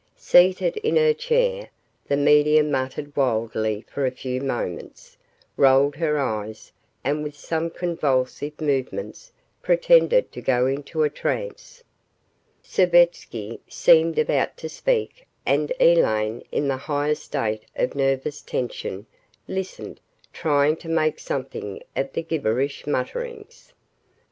Seated 0.17 0.77
in 0.77 0.95
her 0.95 1.13
chair, 1.13 1.69
the 2.07 2.17
medium 2.17 2.71
muttered 2.71 3.15
wildly 3.15 3.85
for 3.87 4.03
a 4.03 4.09
few 4.09 4.41
moments, 4.41 5.15
rolled 5.57 5.95
her 5.97 6.17
eyes 6.17 6.71
and 7.03 7.21
with 7.23 7.35
some 7.37 7.69
convulsive 7.69 8.59
movements 8.59 9.31
pretended 9.61 10.31
to 10.31 10.41
go 10.41 10.65
into 10.65 11.03
a 11.03 11.09
trance. 11.11 11.83
Savetsky 12.63 13.59
seemed 13.69 14.17
about 14.17 14.57
to 14.57 14.69
speak 14.69 15.27
and 15.45 15.71
Elaine, 15.79 16.41
in 16.51 16.67
the 16.67 16.77
highest 16.77 17.21
state 17.25 17.65
of 17.75 17.93
nervous 17.93 18.41
tension, 18.41 19.05
listened, 19.47 19.99
trying 20.33 20.77
to 20.77 20.89
make 20.89 21.19
something 21.19 21.79
of 21.95 22.11
the 22.13 22.23
gibberish 22.23 22.87
mutterings. 22.87 23.71